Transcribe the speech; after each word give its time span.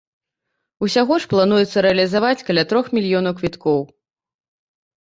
Усяго 0.87 1.13
ж 1.25 1.29
плануецца 1.33 1.83
рэалізаваць 1.87 2.45
каля 2.49 2.67
трох 2.73 2.85
мільёнаў 2.99 3.33
квіткоў. 3.43 3.89